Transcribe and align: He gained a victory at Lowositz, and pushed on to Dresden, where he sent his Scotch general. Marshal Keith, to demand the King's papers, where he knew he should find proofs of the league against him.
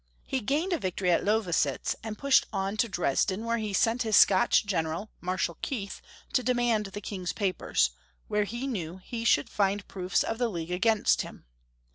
He 0.23 0.39
gained 0.41 0.73
a 0.73 0.79
victory 0.79 1.11
at 1.11 1.23
Lowositz, 1.23 1.95
and 2.01 2.17
pushed 2.17 2.47
on 2.51 2.75
to 2.77 2.89
Dresden, 2.89 3.45
where 3.45 3.59
he 3.59 3.71
sent 3.71 4.01
his 4.01 4.15
Scotch 4.17 4.65
general. 4.65 5.11
Marshal 5.21 5.59
Keith, 5.61 6.01
to 6.33 6.41
demand 6.41 6.87
the 6.87 7.01
King's 7.01 7.33
papers, 7.33 7.91
where 8.27 8.45
he 8.45 8.65
knew 8.65 8.97
he 8.97 9.23
should 9.23 9.47
find 9.47 9.87
proofs 9.87 10.23
of 10.23 10.39
the 10.39 10.49
league 10.49 10.71
against 10.71 11.21
him. 11.21 11.45